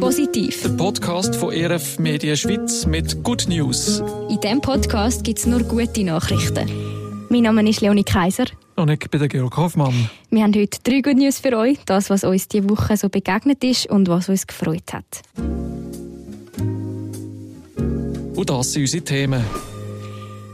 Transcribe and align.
Positiv. 0.00 0.62
Der 0.62 0.70
Podcast 0.70 1.36
von 1.36 1.52
ERF 1.52 1.98
Media 1.98 2.34
Schweiz 2.34 2.86
mit 2.86 3.22
Good 3.22 3.46
News. 3.48 4.02
In 4.30 4.40
diesem 4.40 4.60
Podcast 4.60 5.24
gibt 5.24 5.38
es 5.38 5.46
nur 5.46 5.60
gute 5.60 6.04
Nachrichten. 6.04 6.70
Mein 7.28 7.42
Name 7.42 7.68
ist 7.68 7.80
Leonie 7.80 8.04
Kaiser. 8.04 8.46
Und 8.76 8.88
ich 8.90 9.00
bin 9.10 9.20
der 9.20 9.28
Georg 9.28 9.56
Hoffmann. 9.56 10.08
Wir 10.30 10.42
haben 10.42 10.54
heute 10.54 10.78
drei 10.82 11.00
Good 11.00 11.16
News 11.16 11.38
für 11.38 11.56
euch. 11.58 11.78
Das, 11.84 12.08
was 12.08 12.24
uns 12.24 12.48
diese 12.48 12.70
Woche 12.70 12.96
so 12.96 13.08
begegnet 13.08 13.62
ist 13.62 13.90
und 13.90 14.08
was 14.08 14.28
uns 14.28 14.46
gefreut 14.46 14.92
hat. 14.92 15.22
Und 18.36 18.48
das 18.48 18.72
sind 18.72 18.82
unsere 18.82 19.04
Themen. 19.04 19.44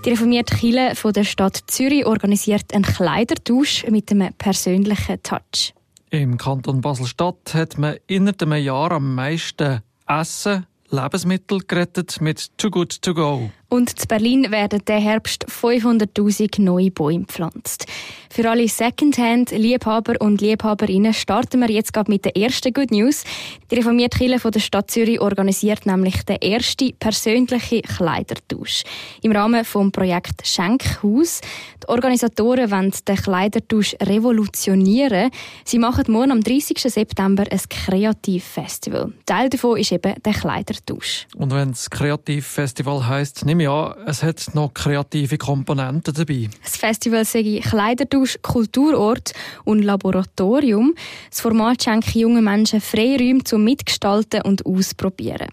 Die 0.05 0.11
reformierte 0.11 0.57
Kirche 0.57 0.97
von 0.97 1.13
der 1.13 1.25
Stadt 1.25 1.61
Zürich 1.69 2.05
organisiert 2.05 2.75
einen 2.75 2.85
Kleidertausch 2.85 3.87
mit 3.89 4.11
einem 4.11 4.33
persönlichen 4.35 5.23
Touch. 5.23 5.73
Im 6.15 6.39
Kanton 6.39 6.81
Basel-Stadt 6.81 7.55
hat 7.55 7.77
man 7.77 7.97
innerhalb 8.07 8.41
einem 8.43 8.63
Jahr 8.63 8.93
am 8.93 9.17
meisten 9.17 9.81
Essen, 10.07 10.65
Lebensmittel 10.89 11.59
gerettet 11.67 12.21
mit 12.21 12.57
Too 12.57 12.71
Good 12.71 13.03
To 13.03 13.15
Go. 13.15 13.51
Und 13.75 13.91
in 13.91 14.07
Berlin 14.07 14.53
werden 14.53 14.83
der 14.87 15.01
Herbst 15.01 15.47
500.000 15.49 16.63
neue 16.63 16.93
Bäume 16.93 17.25
gepflanzt. 17.25 17.87
Für 18.31 18.49
alle 18.49 18.69
Secondhand-Liebhaber 18.69 20.15
und 20.21 20.41
Liebhaberinnen 20.41 21.13
starten 21.13 21.61
wir 21.61 21.71
jetzt 21.71 21.93
gerade 21.93 22.11
mit 22.11 22.25
der 22.25 22.37
ersten 22.37 22.73
Good 22.73 22.93
News. 22.93 23.25
Die 23.71 23.77
reformierte 23.77 24.19
Kirche 24.19 24.39
von 24.39 24.53
der 24.53 24.61
Stadt 24.61 24.93
Zürich 24.93 25.21
organisiert 25.21 25.87
nämlich 25.87 26.23
den 26.25 26.43
ersten 26.43 26.93
persönlichen 26.99 27.83
Kleidertausch. 27.83 28.85
Im 29.23 29.33
Rahmen 29.33 29.65
des 29.65 29.93
Projekts 29.93 30.53
Schenkhaus. 30.53 31.41
Die 31.83 31.89
Organisatoren 31.89 32.71
wollen 32.71 32.93
den 33.07 33.17
Kleidertausch 33.17 33.97
revolutionieren. 34.03 35.31
Sie 35.65 35.79
machen 35.79 36.05
morgen 36.09 36.33
am 36.33 36.41
30. 36.41 36.79
September 36.81 37.45
ein 37.51 37.61
Kreativfestival. 37.69 39.13
Teil 39.27 39.49
davon 39.49 39.79
ist 39.79 39.93
eben 39.93 40.15
der 40.25 40.33
Kleidertausch. 40.33 41.27
Und 41.37 41.53
wenn 41.53 41.71
es 41.71 41.91
Kreativfestival 41.91 43.07
heisst, 43.07 43.45
nehme 43.45 43.64
an, 43.67 43.95
es 44.07 44.23
hat 44.23 44.55
noch 44.55 44.75
kreative 44.75 45.39
Komponenten 45.39 46.15
dabei. 46.15 46.49
Das 46.63 46.77
Festival 46.77 47.25
sei 47.25 47.61
Kleidertausch, 47.63 48.39
Kulturort 48.43 49.33
und 49.65 49.83
Laboratorium. 49.83 50.95
Das 51.31 51.41
Format 51.41 51.83
schenkt 51.83 52.15
jungen 52.15 52.45
Menschen 52.45 52.81
Freiräume 52.81 53.45
zum 53.45 53.65
Mitgestalten 53.65 54.43
und 54.43 54.65
Ausprobieren. 54.67 55.49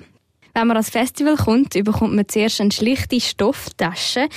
Wenn 0.53 0.67
man 0.67 0.77
ans 0.77 0.89
Festival 0.89 1.37
kommt, 1.37 1.73
bekommt 1.73 2.13
man 2.13 2.27
zuerst 2.27 2.59
eine 2.59 2.71
schlichte 2.71 3.21
Stofftasche. 3.21 4.27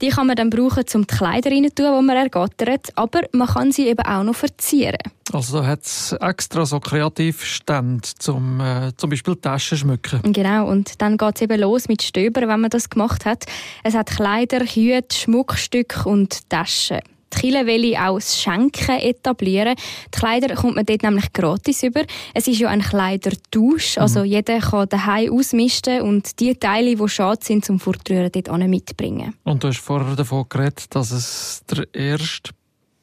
Die 0.00 0.08
kann 0.08 0.28
man 0.28 0.36
dann 0.36 0.50
brauchen, 0.50 0.84
um 0.94 1.06
die 1.06 1.14
Kleider 1.14 1.50
rein 1.50 1.68
tun, 1.74 1.98
die 1.98 2.06
man 2.06 2.16
ergattert. 2.16 2.96
Aber 2.96 3.22
man 3.32 3.48
kann 3.48 3.72
sie 3.72 3.88
eben 3.88 4.04
auch 4.04 4.22
noch 4.22 4.36
verzieren. 4.36 4.98
Also 5.34 5.66
hat 5.66 5.82
es 5.82 6.12
extra 6.20 6.64
so 6.64 6.78
Kreativstände, 6.78 8.08
zum 8.18 8.60
äh, 8.60 8.92
zum 8.96 9.10
Beispiel 9.10 9.34
Taschen 9.34 9.76
schmücken. 9.78 10.20
Genau, 10.32 10.68
und 10.68 11.02
dann 11.02 11.16
geht 11.16 11.36
es 11.36 11.42
eben 11.42 11.60
los 11.60 11.88
mit 11.88 12.02
Stöbern, 12.02 12.48
wenn 12.48 12.60
man 12.60 12.70
das 12.70 12.88
gemacht 12.88 13.24
hat. 13.24 13.44
Es 13.82 13.94
hat 13.94 14.10
Kleider, 14.10 14.60
Hüte, 14.60 15.14
Schmuckstücke 15.14 16.08
und 16.08 16.48
Taschen. 16.48 17.00
Die 17.34 17.40
Kirche 17.40 17.66
will 17.66 17.96
auch 17.96 18.14
das 18.14 18.40
Schenken 18.40 19.00
etablieren. 19.00 19.74
Die 20.14 20.18
Kleider 20.18 20.54
kommt 20.54 20.76
man 20.76 20.86
dort 20.86 21.02
nämlich 21.02 21.32
gratis 21.32 21.82
über. 21.82 22.02
Es 22.32 22.46
ist 22.46 22.60
ja 22.60 22.68
ein 22.68 22.80
Kleidertausch, 22.80 23.98
also 23.98 24.20
mhm. 24.20 24.26
jeder 24.26 24.60
kann 24.60 24.88
daheim 24.88 25.32
ausmisten 25.32 26.02
und 26.02 26.38
die 26.38 26.54
Teile, 26.54 26.94
die 26.94 27.08
schade 27.08 27.44
sind 27.44 27.64
zum 27.64 27.80
Fortrühren, 27.80 28.30
dort 28.30 28.68
mitbringen. 28.68 29.34
Und 29.42 29.64
du 29.64 29.68
hast 29.68 29.80
vorher 29.80 30.14
davon 30.14 30.46
geredet, 30.48 30.86
dass 30.90 31.10
es 31.10 31.64
der 31.68 31.92
erste 31.92 32.52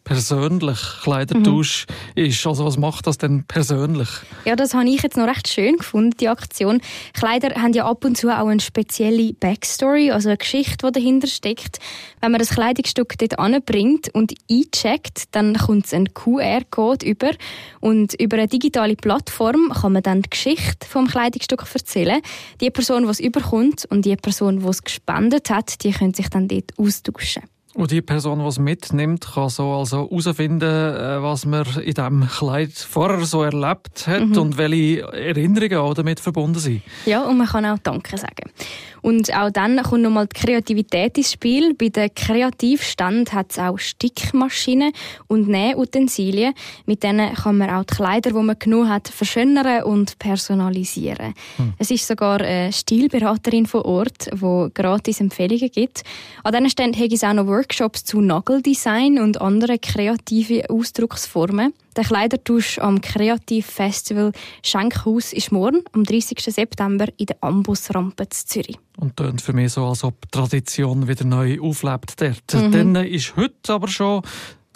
persönlich 0.03 0.80
Kleidertausch 1.03 1.85
mhm. 2.16 2.23
ist. 2.23 2.45
Also 2.45 2.66
was 2.66 2.77
macht 2.77 3.07
das 3.07 3.17
denn 3.17 3.44
persönlich? 3.45 4.09
Ja, 4.45 4.55
das 4.55 4.73
habe 4.73 4.88
ich 4.89 5.02
jetzt 5.02 5.17
noch 5.17 5.27
recht 5.27 5.47
schön 5.47 5.77
gefunden, 5.77 6.16
die 6.19 6.27
Aktion. 6.27 6.81
Kleider 7.13 7.61
haben 7.61 7.73
ja 7.73 7.85
ab 7.85 8.03
und 8.05 8.17
zu 8.17 8.30
auch 8.30 8.47
eine 8.47 8.59
spezielle 8.59 9.33
Backstory, 9.33 10.11
also 10.11 10.30
eine 10.30 10.38
Geschichte, 10.38 10.88
die 10.88 10.91
dahinter 10.91 11.27
steckt. 11.27 11.80
Wenn 12.19 12.31
man 12.31 12.39
das 12.39 12.49
Kleidungsstück 12.49 13.17
dort 13.17 13.39
anbringt 13.39 14.09
und 14.14 14.33
eincheckt, 14.49 15.23
dann 15.31 15.55
kommt 15.58 15.86
es 15.86 15.93
ein 15.93 16.14
QR-Code 16.14 17.05
über 17.05 17.31
und 17.80 18.14
über 18.15 18.37
eine 18.37 18.47
digitale 18.47 18.95
Plattform 18.95 19.71
kann 19.73 19.93
man 19.93 20.03
dann 20.03 20.21
die 20.21 20.30
Geschichte 20.30 20.87
vom 20.87 21.08
Kleidungsstück 21.08 21.65
erzählen. 21.73 22.21
Die 22.59 22.70
Person, 22.70 23.03
die 23.03 23.09
es 23.09 23.20
überkommt 23.20 23.86
und 23.89 24.05
die 24.05 24.15
Person, 24.15 24.59
die 24.59 24.67
es 24.67 24.83
gespendet 24.83 25.49
hat, 25.49 25.83
die 25.83 25.92
können 25.92 26.14
sich 26.14 26.30
dann 26.30 26.47
dort 26.47 26.77
austauschen. 26.77 27.43
Und 27.73 27.92
die 27.92 28.02
Person, 28.02 28.39
die 28.39 28.45
es 28.45 28.59
mitnimmt, 28.59 29.26
kann 29.33 29.48
so 29.49 29.71
also 29.71 30.09
herausfinden, 30.09 30.61
äh, 30.61 31.23
was 31.23 31.45
man 31.45 31.65
in 31.77 31.93
diesem 31.93 32.27
Kleid 32.27 32.73
vorher 32.73 33.23
so 33.26 33.43
erlebt 33.43 34.08
hat 34.08 34.27
mhm. 34.27 34.37
und 34.37 34.58
welche 34.58 35.04
Erinnerungen 35.04 35.77
auch 35.77 35.93
damit 35.93 36.20
verbunden 36.20 36.59
sind. 36.59 36.82
Ja, 37.05 37.23
und 37.23 37.37
man 37.37 37.48
kann 37.48 37.65
auch 37.65 37.77
Danke 37.80 38.17
sagen. 38.17 38.52
Und 39.02 39.36
auch 39.36 39.50
dann 39.50 39.82
kommt 39.82 40.04
nochmal 40.04 40.28
die 40.28 40.39
Kreativität 40.39 41.17
ins 41.17 41.32
Spiel. 41.32 41.73
Bei 41.73 41.89
den 41.89 42.14
Kreativstand 42.14 43.34
hat 43.34 43.52
es 43.52 43.60
auch 43.60 43.78
Stickmaschinen 43.78 44.92
und 45.28 45.48
Nähutensilien. 45.48 46.54
Mit 46.86 47.04
denen 47.04 47.34
kann 47.34 47.58
man 47.58 47.70
auch 47.70 47.84
die 47.84 47.95
Kleider, 47.95 48.32
die 48.32 48.36
man 48.36 48.60
genug 48.60 48.88
hat, 48.88 49.08
verschönern 49.08 49.84
und 49.84 50.20
personalisieren. 50.20 51.34
Hm. 51.58 51.73
Es 51.78 51.92
ist 51.92 52.08
sogar 52.08 52.42
eine 52.42 52.72
Stilberaterin 52.72 53.66
vor 53.66 53.86
Ort, 53.86 54.30
die 54.32 54.67
gratis 54.73 55.20
Empfehlungen 55.20 55.72
gibt. 55.72 56.04
An 56.44 56.54
diesen 56.54 56.70
Ständen 56.70 57.00
gibt 57.00 57.14
es 57.14 57.23
auch 57.23 57.33
noch 57.33 57.48
Workshops 57.48 58.04
zu 58.04 58.22
Nageldesign 58.22 59.20
und 59.20 59.42
anderen 59.42 59.82
kreativen 59.82 60.66
Ausdrucksformen. 60.68 61.73
Der 61.95 62.05
Kleidertausch 62.05 62.79
am 62.79 63.02
Kreativfestival 63.02 64.31
Schenkhaus 64.63 65.33
ist 65.33 65.52
morgen, 65.52 65.83
am 65.91 66.03
30. 66.03 66.39
September, 66.39 67.07
in 67.17 67.25
der 67.25 67.37
Ambusrampe 67.41 68.29
zu 68.29 68.45
Zürich. 68.45 68.77
Und 68.97 69.17
tönt 69.17 69.41
für 69.41 69.53
mich 69.53 69.73
so, 69.73 69.85
als 69.85 70.03
ob 70.03 70.21
die 70.21 70.29
Tradition 70.31 71.07
wieder 71.07 71.25
neu 71.25 71.59
auflebt 71.59 72.21
dort. 72.21 72.53
Mhm. 72.53 72.71
Dann 72.71 72.95
ist 72.95 73.35
heute 73.35 73.73
aber 73.73 73.87
schon 73.87 74.21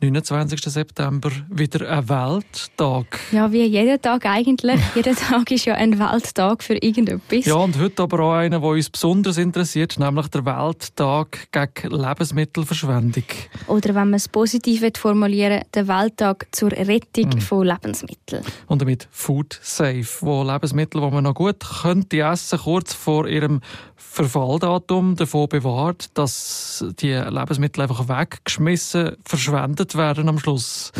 29. 0.01 0.59
September 0.61 1.31
wieder 1.49 1.89
ein 1.89 2.09
Welttag. 2.09 3.17
Ja, 3.31 3.49
wie 3.53 3.63
jeden 3.63 4.01
Tag 4.01 4.25
eigentlich. 4.25 4.81
Jeder 4.95 5.15
Tag 5.15 5.49
ist 5.51 5.63
ja 5.63 5.75
ein 5.75 5.97
Welttag 5.97 6.63
für 6.63 6.75
irgendetwas. 6.75 7.45
Ja, 7.45 7.55
und 7.55 7.79
heute 7.79 8.03
aber 8.03 8.19
auch 8.19 8.33
einer, 8.33 8.59
der 8.59 8.69
uns 8.69 8.89
besonders 8.89 9.37
interessiert, 9.37 9.97
nämlich 9.97 10.27
der 10.27 10.45
Welttag 10.45 11.47
gegen 11.49 11.95
Lebensmittelverschwendung. 11.95 13.23
Oder 13.67 13.95
wenn 13.95 14.09
man 14.09 14.15
es 14.15 14.27
positiv 14.27 14.83
formulieren 14.97 15.63
der 15.73 15.87
Welttag 15.87 16.47
zur 16.51 16.71
Rettung 16.73 17.29
mhm. 17.29 17.41
von 17.41 17.65
Lebensmitteln. 17.65 18.43
Und 18.67 18.81
damit 18.81 19.07
Food 19.11 19.57
Safe, 19.61 20.05
wo 20.19 20.43
Lebensmittel, 20.43 20.99
die 20.99 21.09
man 21.09 21.23
noch 21.23 21.35
gut 21.35 21.63
könnte 21.81 22.19
essen, 22.19 22.59
kurz 22.59 22.93
vor 22.93 23.27
ihrem 23.27 23.61
Verfalldatum 23.95 25.15
davon 25.15 25.47
bewahrt, 25.47 26.09
dass 26.17 26.85
die 26.99 27.13
Lebensmittel 27.13 27.81
einfach 27.81 28.07
weggeschmissen, 28.09 29.15
verschwendet 29.25 29.84
werden 29.93 30.27
am 30.27 30.39
Schluss. 30.39 30.91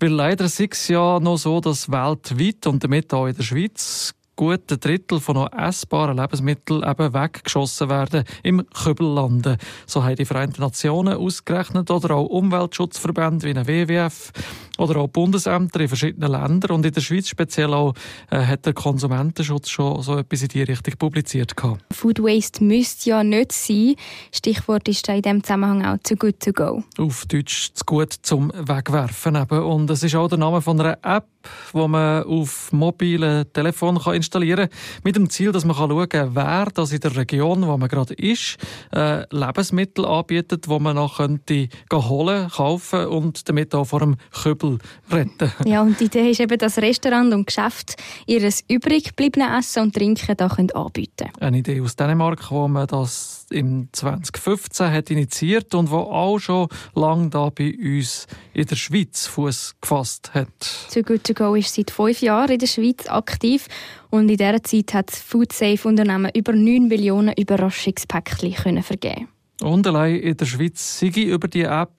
Weil 0.00 0.10
leider 0.10 0.46
ist 0.46 0.58
es 0.60 0.88
ja 0.88 1.20
noch 1.20 1.36
so, 1.36 1.60
dass 1.60 1.90
weltweit 1.90 2.66
und 2.66 2.82
damit 2.82 3.14
auch 3.14 3.26
in 3.26 3.36
der 3.36 3.44
Schweiz 3.44 4.15
gut 4.36 4.70
ein 4.70 4.80
Drittel 4.80 5.18
von 5.18 5.36
noch 5.36 5.52
essbaren 5.52 6.18
Lebensmitteln 6.18 6.82
eben 6.82 7.14
weggeschossen 7.14 7.88
werden 7.88 8.24
im 8.42 8.64
Kübel 8.70 9.06
landen. 9.06 9.56
So 9.86 10.04
haben 10.04 10.16
die 10.16 10.24
Vereinten 10.24 10.60
Nationen 10.60 11.14
ausgerechnet 11.14 11.90
oder 11.90 12.14
auch 12.14 12.26
Umweltschutzverbände 12.26 13.46
wie 13.46 13.58
ein 13.58 13.66
WWF 13.66 14.32
oder 14.78 15.00
auch 15.00 15.08
Bundesämter 15.08 15.80
in 15.80 15.88
verschiedenen 15.88 16.30
Ländern 16.30 16.72
und 16.72 16.86
in 16.86 16.92
der 16.92 17.00
Schweiz 17.00 17.28
speziell 17.28 17.72
auch 17.72 17.94
äh, 18.30 18.44
hat 18.44 18.66
der 18.66 18.74
Konsumentenschutz 18.74 19.70
schon 19.70 20.02
so 20.02 20.18
etwas 20.18 20.42
in 20.42 20.48
die 20.48 20.62
Richtung 20.62 20.94
publiziert 20.98 21.56
gehabt. 21.56 21.82
Food 21.92 22.22
Waste 22.22 22.62
müsste 22.62 23.10
ja 23.10 23.24
nicht 23.24 23.52
sein. 23.52 23.94
Stichwort 24.32 24.86
ist 24.88 25.08
da 25.08 25.14
in 25.14 25.22
dem 25.22 25.42
Zusammenhang 25.42 25.84
auch 25.84 25.96
«too 26.02 26.16
good 26.16 26.38
to 26.40 26.52
go». 26.52 26.82
Auf 26.98 27.24
Deutsch 27.26 27.70
«zu 27.72 27.84
gut 27.84 28.12
zum 28.22 28.52
Wegwerfen» 28.54 29.36
eben. 29.36 29.62
Und 29.62 29.90
es 29.90 30.02
ist 30.02 30.14
auch 30.14 30.28
der 30.28 30.38
Name 30.38 30.60
von 30.60 30.78
einer 30.80 30.98
App, 31.02 31.26
wo 31.72 31.88
man 31.88 32.24
auf 32.24 32.72
mobilen 32.72 33.50
Telefon 33.52 33.98
kann 33.98 34.14
installieren 34.26 34.68
mit 35.04 35.16
dem 35.16 35.30
Ziel, 35.30 35.52
dass 35.52 35.64
man 35.64 35.76
schauen 35.76 36.08
kann, 36.08 36.34
wer 36.34 36.66
das 36.74 36.92
in 36.92 37.00
der 37.00 37.16
Region, 37.16 37.66
wo 37.66 37.76
man 37.76 37.88
gerade 37.88 38.14
ist, 38.14 38.56
äh, 38.92 39.24
Lebensmittel 39.30 40.04
anbietet, 40.04 40.68
wo 40.68 40.78
man 40.78 40.96
noch 40.96 41.18
könnte 41.18 41.68
holen, 41.92 42.48
kaufen 42.50 43.06
und 43.06 43.48
damit 43.48 43.74
auch 43.74 43.84
vor 43.84 44.00
dem 44.00 44.16
Kübel 44.42 44.78
retten. 45.10 45.52
Ja, 45.64 45.82
und 45.82 45.98
die 46.00 46.04
Idee 46.04 46.30
ist 46.30 46.40
eben, 46.40 46.58
dass 46.58 46.78
Restaurant 46.78 47.32
und 47.32 47.46
Geschäft 47.46 47.96
ihres 48.26 48.62
übrig 48.68 49.04
gebliebenen 49.04 49.58
Essen 49.58 49.82
und 49.82 49.94
Trinken 49.94 50.36
da 50.36 50.48
können 50.48 50.70
anbieten 50.72 51.28
können. 51.32 51.32
Eine 51.40 51.58
Idee 51.58 51.80
aus 51.80 51.96
Dänemark, 51.96 52.50
wo 52.50 52.68
man 52.68 52.86
das 52.86 53.45
im 53.50 53.88
2015 53.92 54.90
hat 54.90 55.10
initiiert 55.10 55.74
und 55.74 55.90
wo 55.90 55.98
auch 55.98 56.38
schon 56.38 56.68
lange 56.94 57.30
da 57.30 57.50
bei 57.50 57.74
uns 57.76 58.26
in 58.52 58.66
der 58.66 58.76
Schweiz 58.76 59.26
Fuß 59.26 59.76
gefasst 59.80 60.34
hat. 60.34 60.48
Too 60.92 61.02
Good 61.02 61.24
To 61.24 61.34
Go 61.34 61.54
ist 61.54 61.74
seit 61.74 61.90
fünf 61.90 62.20
Jahren 62.20 62.52
in 62.52 62.58
der 62.58 62.66
Schweiz 62.66 63.06
aktiv 63.08 63.66
und 64.10 64.28
in 64.28 64.36
dieser 64.36 64.62
Zeit 64.62 64.94
hat 64.94 65.12
das 65.12 65.20
Food 65.20 65.52
Safe 65.52 65.88
Unternehmen 65.88 66.30
über 66.34 66.52
9 66.52 66.88
Millionen 66.88 67.34
Überraschungspäckchen 67.34 68.82
vergeben. 68.82 69.28
Und 69.62 69.86
allein 69.86 70.16
in 70.16 70.36
der 70.36 70.44
Schweiz 70.44 70.98
sind 70.98 71.16
über 71.16 71.48
die 71.48 71.62
App 71.62 71.90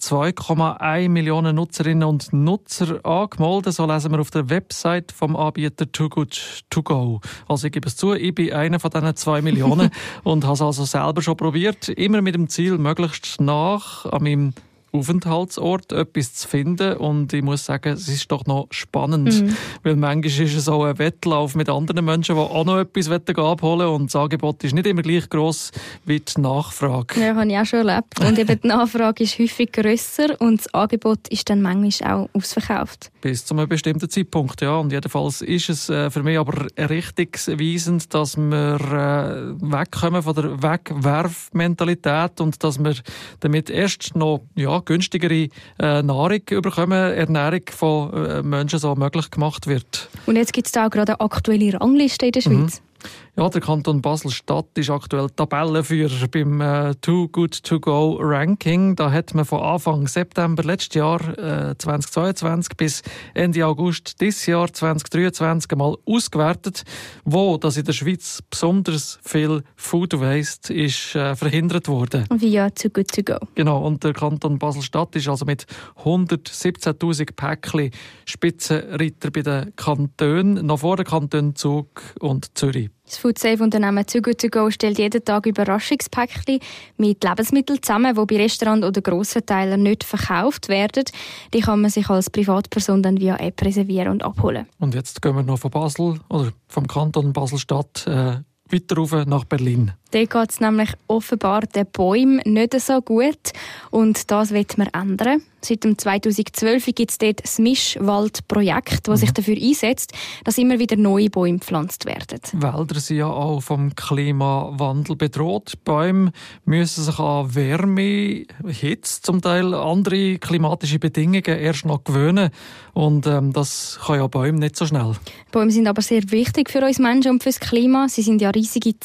2,1 0.00 1.10
Millionen 1.10 1.56
Nutzerinnen 1.56 2.08
und 2.08 2.32
Nutzer 2.32 3.04
angemeldet. 3.04 3.74
So 3.74 3.86
lesen 3.86 4.12
wir 4.12 4.20
auf 4.20 4.30
der 4.30 4.48
Website 4.48 5.12
vom 5.12 5.36
Anbieter 5.36 5.90
Too 5.92 6.08
Good 6.08 6.64
To 6.70 6.82
Go. 6.82 7.20
Also 7.46 7.66
ich 7.66 7.72
gebe 7.72 7.86
es 7.86 7.96
zu, 7.96 8.14
ich 8.14 8.34
bin 8.34 8.52
einer 8.54 8.80
von 8.80 8.90
diesen 8.90 9.14
2 9.14 9.42
Millionen 9.42 9.90
und 10.24 10.44
habe 10.44 10.54
es 10.54 10.62
also 10.62 10.84
selber 10.84 11.20
schon 11.20 11.36
probiert. 11.36 11.90
Immer 11.90 12.22
mit 12.22 12.34
dem 12.34 12.48
Ziel, 12.48 12.78
möglichst 12.78 13.42
nach 13.42 14.06
an 14.06 14.22
meinem 14.22 14.54
Aufenthaltsort 14.92 15.92
etwas 15.92 16.34
zu 16.34 16.48
finden. 16.48 16.96
Und 16.96 17.32
ich 17.32 17.42
muss 17.42 17.64
sagen, 17.64 17.94
es 17.94 18.08
ist 18.08 18.30
doch 18.30 18.46
noch 18.46 18.68
spannend, 18.70 19.42
mhm. 19.42 19.56
weil 19.82 19.96
manchmal 19.96 20.46
ist 20.46 20.54
es 20.54 20.68
auch 20.68 20.84
ein 20.84 20.98
Wettlauf 20.98 21.54
mit 21.54 21.68
anderen 21.68 22.04
Menschen, 22.04 22.36
die 22.36 22.40
auch 22.40 22.64
noch 22.64 22.78
etwas 22.78 23.10
abholen 23.10 23.82
wollen 23.82 23.88
und 23.88 24.06
das 24.06 24.16
Angebot 24.16 24.62
ist 24.64 24.74
nicht 24.74 24.86
immer 24.86 25.02
gleich 25.02 25.28
gross 25.28 25.70
wie 26.04 26.20
die 26.20 26.40
Nachfrage. 26.40 27.20
Ja, 27.20 27.34
habe 27.34 27.50
ich 27.50 27.58
auch 27.58 27.64
schon 27.64 27.86
erlebt. 27.86 28.20
Und 28.20 28.38
eben 28.38 28.60
die 28.60 28.66
Nachfrage 28.66 29.24
ist 29.24 29.38
häufig 29.38 29.72
grösser 29.72 30.40
und 30.40 30.60
das 30.60 30.74
Angebot 30.74 31.28
ist 31.28 31.48
dann 31.48 31.62
manchmal 31.62 32.12
auch 32.12 32.28
ausverkauft. 32.34 33.10
Bis 33.20 33.44
zu 33.44 33.54
einem 33.54 33.68
bestimmten 33.68 34.08
Zeitpunkt, 34.08 34.60
ja. 34.60 34.76
Und 34.76 34.92
jedenfalls 34.92 35.42
ist 35.42 35.68
es 35.68 35.88
äh, 35.88 36.10
für 36.10 36.22
mich 36.22 36.38
aber 36.38 36.66
richtungsweisend, 36.76 38.12
dass 38.12 38.36
wir 38.36 38.80
äh, 38.80 39.62
wegkommen 39.62 40.22
von 40.22 40.34
der 40.34 40.62
Wegwerfmentalität 40.62 42.40
und 42.40 42.62
dass 42.62 42.82
wir 42.82 42.94
damit 43.40 43.70
erst 43.70 44.14
noch 44.16 44.42
ja, 44.54 44.81
günstigere 44.84 45.48
äh, 45.78 46.02
Nahrung 46.02 46.40
bekommen, 46.46 46.92
Ernährung 46.92 47.62
von 47.70 48.12
äh, 48.12 48.42
Menschen 48.42 48.78
so 48.78 48.94
möglich 48.94 49.30
gemacht 49.30 49.66
wird. 49.66 50.08
Und 50.26 50.36
jetzt 50.36 50.52
gibt 50.52 50.66
es 50.66 50.72
da 50.72 50.86
auch 50.86 50.90
gerade 50.90 51.18
eine 51.18 51.20
aktuelle 51.20 51.80
Rangliste 51.80 52.26
in 52.26 52.32
der 52.32 52.42
mhm. 52.46 52.62
Schweiz. 52.62 52.80
Mhm. 52.80 52.92
Ja, 53.34 53.48
der 53.48 53.62
Kanton 53.62 54.02
Basel-Stadt 54.02 54.66
ist 54.76 54.90
aktuell 54.90 55.30
Tabellenführer 55.30 56.28
beim 56.30 56.60
äh, 56.60 56.94
Too 56.96 57.28
Good 57.28 57.62
To 57.62 57.80
Go 57.80 58.18
Ranking. 58.20 58.94
Da 58.94 59.10
hat 59.10 59.32
man 59.32 59.46
von 59.46 59.62
Anfang 59.62 60.06
September 60.06 60.62
letztes 60.62 60.96
Jahr 60.96 61.20
äh, 61.38 61.74
2022 61.78 62.76
bis 62.76 63.02
Ende 63.32 63.66
August 63.66 64.20
dieses 64.20 64.44
Jahr 64.44 64.70
2023 64.70 65.72
einmal 65.72 65.96
ausgewertet, 66.04 66.84
wo 67.24 67.56
das 67.56 67.78
in 67.78 67.86
der 67.86 67.94
Schweiz 67.94 68.42
besonders 68.50 69.18
viel 69.24 69.62
Food 69.76 70.20
Waste 70.20 70.74
ist 70.74 71.14
äh, 71.14 71.34
verhindert 71.34 71.88
wurde. 71.88 72.26
Via 72.28 72.68
Too 72.68 72.90
Good 72.90 73.12
To 73.12 73.22
Go. 73.22 73.38
Genau, 73.54 73.82
und 73.82 74.04
der 74.04 74.12
Kanton 74.12 74.58
Basel-Stadt 74.58 75.16
ist 75.16 75.28
also 75.28 75.46
mit 75.46 75.64
117.000 76.04 77.34
Päckchen 77.34 77.92
Spitzenreiter 78.26 79.30
bei 79.30 79.40
den 79.40 79.74
Kantonen, 79.74 80.66
noch 80.66 80.80
vor 80.80 80.98
den 80.98 81.06
Kantonen 81.06 81.56
Zug 81.56 82.02
und 82.20 82.58
Zürich. 82.58 82.90
Das 83.12 83.18
Foodsafe-Unternehmen 83.18 84.06
Good 84.22 84.38
To 84.38 84.48
Go 84.48 84.70
stellt 84.70 84.96
jeden 84.96 85.22
Tag 85.22 85.44
Überraschungspäckchen 85.44 86.60
mit 86.96 87.22
Lebensmitteln 87.22 87.82
zusammen, 87.82 88.16
die 88.16 88.24
bei 88.24 88.42
Restaurants 88.42 88.86
oder 88.86 89.02
grossen 89.02 89.44
Teilen 89.44 89.82
nicht 89.82 90.02
verkauft 90.02 90.70
werden. 90.70 91.04
Die 91.52 91.60
kann 91.60 91.82
man 91.82 91.90
sich 91.90 92.08
als 92.08 92.30
Privatperson 92.30 93.02
dann 93.02 93.20
via 93.20 93.36
App 93.36 93.60
reservieren 93.60 94.08
und 94.08 94.22
abholen. 94.22 94.66
Und 94.78 94.94
jetzt 94.94 95.20
gehen 95.20 95.36
wir 95.36 95.42
noch 95.42 95.58
von 95.58 95.70
Basel 95.70 96.20
oder 96.30 96.52
vom 96.68 96.86
Kanton 96.86 97.34
Basel-Stadt 97.34 98.06
äh, 98.06 98.36
weiter 98.72 98.96
rauf 98.96 99.12
nach 99.26 99.44
Berlin. 99.44 99.92
Dort 100.12 100.30
geht 100.30 100.50
es 100.50 100.60
nämlich 100.60 100.90
offenbar 101.08 101.62
den 101.62 101.86
Bäumen 101.86 102.40
nicht 102.44 102.78
so 102.80 103.00
gut 103.00 103.52
und 103.90 104.30
das 104.30 104.52
wird 104.52 104.78
man 104.78 104.88
ändern. 104.88 105.42
Seit 105.64 105.84
2012 105.84 106.86
gibt 106.86 107.12
es 107.12 107.18
dort 107.18 107.44
das 107.44 107.60
Mischwaldprojekt, 107.60 109.06
das 109.06 109.20
mhm. 109.20 109.26
sich 109.26 109.32
dafür 109.32 109.56
einsetzt, 109.56 110.12
dass 110.42 110.58
immer 110.58 110.80
wieder 110.80 110.96
neue 110.96 111.30
Bäume 111.30 111.58
gepflanzt 111.58 112.04
werden. 112.04 112.40
Wälder 112.54 112.98
sind 112.98 113.18
ja 113.18 113.28
auch 113.28 113.60
vom 113.60 113.94
Klimawandel 113.94 115.14
bedroht. 115.14 115.74
Bäume 115.84 116.32
müssen 116.64 117.04
sich 117.04 117.16
an 117.20 117.54
Wärme, 117.54 118.44
Hitze, 118.66 119.22
zum 119.22 119.40
Teil 119.40 119.72
andere 119.72 120.38
klimatische 120.38 120.98
Bedingungen 120.98 121.44
erst 121.44 121.86
noch 121.86 122.02
gewöhnen. 122.02 122.50
Und 122.92 123.28
ähm, 123.28 123.52
das 123.52 124.00
kann 124.04 124.16
ja 124.16 124.26
Bäume 124.26 124.58
nicht 124.58 124.74
so 124.74 124.84
schnell. 124.84 125.14
Bäume 125.52 125.70
sind 125.70 125.86
aber 125.86 126.02
sehr 126.02 126.28
wichtig 126.32 126.70
für 126.70 126.84
uns 126.84 126.98
Menschen 126.98 127.30
und 127.30 127.42
fürs 127.42 127.60
Klima. 127.60 128.08
Sie 128.08 128.22
sind 128.22 128.42
ja 128.42 128.50
riesige 128.50 128.98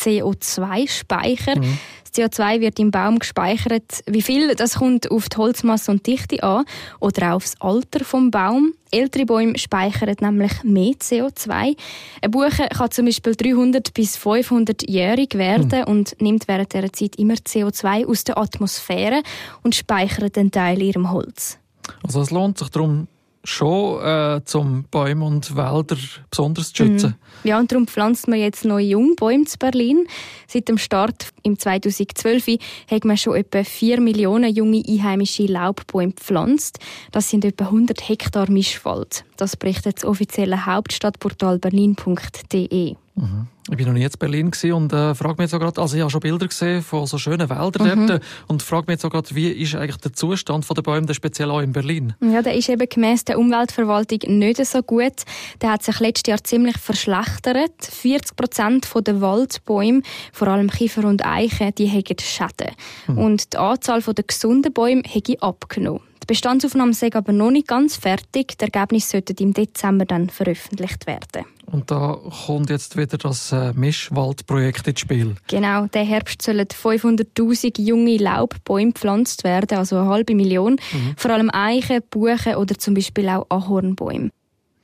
CO2-Speicher. 0.97 1.59
Mhm. 1.59 1.77
CO2 2.13 2.61
wird 2.61 2.79
im 2.79 2.89
Baum 2.89 3.19
gespeichert. 3.19 4.01
Wie 4.07 4.21
viel, 4.21 4.55
das 4.55 4.75
kommt 4.75 5.11
auf 5.11 5.29
die 5.29 5.37
Holzmasse 5.37 5.91
und 5.91 6.07
Dichte 6.07 6.41
an 6.41 6.65
oder 6.99 7.35
aufs 7.35 7.55
Alter 7.59 8.03
vom 8.03 8.31
Baum. 8.31 8.73
Ältere 8.89 9.25
Bäume 9.25 9.57
speichern 9.57 10.15
nämlich 10.21 10.63
mehr 10.63 10.93
CO2. 10.93 11.75
Ein 12.21 12.31
Buche 12.31 12.69
kann 12.69 12.91
zum 12.91 13.05
Beispiel 13.05 13.35
300 13.35 13.93
bis 13.93 14.17
500 14.17 14.89
jährig 14.89 15.35
werden 15.35 15.71
hm. 15.71 15.83
und 15.83 16.19
nimmt 16.19 16.47
während 16.47 16.73
dieser 16.73 16.91
Zeit 16.91 17.17
immer 17.17 17.35
CO2 17.35 18.07
aus 18.07 18.23
der 18.23 18.37
Atmosphäre 18.37 19.21
und 19.61 19.75
speichert 19.75 20.37
einen 20.37 20.51
Teil 20.51 20.81
in 20.81 20.87
ihrem 20.87 21.11
Holz. 21.11 21.59
Also 22.03 22.21
es 22.21 22.31
lohnt 22.31 22.57
sich 22.57 22.69
darum, 22.69 23.07
schon 23.47 24.03
äh, 24.03 24.41
zum 24.43 24.83
Bäume 24.91 25.25
und 25.25 25.55
Wälder 25.55 25.97
besonders 26.29 26.73
zu 26.73 26.83
schützen. 26.83 27.15
Mhm. 27.43 27.49
Ja, 27.49 27.59
und 27.59 27.71
darum 27.71 27.87
pflanzt 27.87 28.27
man 28.27 28.39
jetzt 28.39 28.65
neue 28.65 28.87
Jungbäume 28.87 29.45
zu 29.45 29.57
Berlin. 29.57 30.05
Seit 30.47 30.67
dem 30.67 30.77
Start 30.77 31.29
im 31.43 31.57
2012 31.57 32.57
hat 32.89 33.05
man 33.05 33.17
schon 33.17 33.35
etwa 33.35 33.63
4 33.63 34.01
Millionen 34.01 34.53
junge 34.53 34.83
einheimische 34.85 35.45
Laubbäume 35.45 36.11
gepflanzt. 36.11 36.79
Das 37.11 37.29
sind 37.29 37.45
etwa 37.45 37.65
100 37.65 38.09
Hektar 38.09 38.51
Mischwald. 38.51 39.23
Das 39.37 39.55
berichtet 39.55 39.97
das 39.97 40.05
offizielle 40.05 40.65
Hauptstadtportal 40.65 41.59
berlin.de. 41.59 42.95
Mhm. 43.17 43.47
Ich 43.69 43.79
war 43.79 43.87
noch 43.87 43.93
nie 43.93 44.03
in 44.03 44.11
Berlin 44.17 44.51
und 44.73 44.93
äh, 44.93 45.15
frage 45.15 45.35
mich 45.37 45.51
jetzt 45.51 45.53
auch 45.55 45.59
gerade, 45.59 45.81
also 45.81 45.95
ich 45.95 46.01
habe 46.01 46.11
schon 46.11 46.21
Bilder 46.21 46.47
gesehen 46.47 46.81
von 46.81 47.05
so 47.05 47.17
schönen 47.17 47.49
Wäldern 47.49 48.01
mhm. 48.01 48.07
dort 48.07 48.23
und 48.47 48.63
frage 48.63 48.85
mich 48.87 48.93
jetzt 48.93 49.05
auch 49.05 49.09
gerade, 49.09 49.35
wie 49.35 49.49
ist 49.49 49.75
eigentlich 49.75 49.97
der 49.97 50.13
Zustand 50.13 50.65
der 50.69 50.81
Bäume, 50.81 51.13
speziell 51.13 51.51
auch 51.51 51.59
in 51.59 51.73
Berlin? 51.73 52.13
Ja, 52.21 52.41
der 52.41 52.53
ist 52.55 52.69
eben 52.69 52.87
gemäss 52.87 53.25
der 53.25 53.39
Umweltverwaltung 53.39 54.19
nicht 54.37 54.63
so 54.65 54.81
gut. 54.83 55.23
Der 55.61 55.73
hat 55.73 55.83
sich 55.83 55.99
letztes 55.99 56.29
Jahr 56.29 56.43
ziemlich 56.43 56.77
verschlechtert. 56.77 57.73
40 57.81 58.35
Prozent 58.35 58.87
der 59.05 59.19
Waldbäume, 59.19 60.01
vor 60.31 60.47
allem 60.47 60.69
Kiefer 60.69 61.03
und 61.05 61.25
Eichen, 61.25 61.73
die 61.75 61.89
haben 61.89 62.19
Schäden. 62.21 62.75
Mhm. 63.07 63.17
Und 63.17 63.53
die 63.53 63.57
Anzahl 63.57 64.01
der 64.01 64.23
gesunden 64.23 64.71
Bäume 64.71 65.03
hat 65.03 65.41
abgenommen. 65.41 66.01
Die 66.23 66.27
Bestandsaufnahmen 66.27 66.93
sind 66.93 67.15
aber 67.15 67.33
noch 67.33 67.51
nicht 67.51 67.67
ganz 67.67 67.97
fertig. 67.97 68.57
Die 68.57 68.65
Ergebnisse 68.65 69.11
sollten 69.11 69.37
im 69.37 69.53
Dezember 69.53 70.05
dann 70.05 70.29
veröffentlicht 70.29 71.07
werden. 71.07 71.45
Und 71.69 71.91
da 71.91 72.17
kommt 72.45 72.69
jetzt 72.69 72.95
wieder 72.95 73.17
das 73.17 73.51
äh, 73.51 73.73
Mischwaldprojekt 73.73 74.87
ins 74.87 75.01
Spiel. 75.01 75.35
Genau, 75.47 75.87
der 75.87 76.05
Herbst 76.05 76.41
sollen 76.41 76.65
500.000 76.65 77.81
junge 77.81 78.15
Laubbäume 78.17 78.93
gepflanzt 78.93 79.43
werden, 79.43 79.77
also 79.77 79.97
eine 79.97 80.07
halbe 80.07 80.33
Million. 80.33 80.77
Mhm. 80.93 81.15
Vor 81.17 81.31
allem 81.31 81.49
Eichen, 81.51 82.01
Buchen 82.09 82.55
oder 82.55 82.77
zum 82.77 82.93
Beispiel 82.93 83.27
auch 83.27 83.45
Ahornbäume. 83.49 84.29